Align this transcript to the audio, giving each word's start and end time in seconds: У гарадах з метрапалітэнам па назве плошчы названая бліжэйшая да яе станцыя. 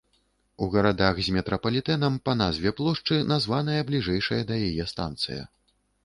У 0.65 0.67
гарадах 0.75 1.19
з 1.25 1.33
метрапалітэнам 1.35 2.15
па 2.29 2.33
назве 2.39 2.71
плошчы 2.79 3.17
названая 3.33 3.81
бліжэйшая 3.89 4.39
да 4.53 4.57
яе 4.71 4.87
станцыя. 4.93 5.45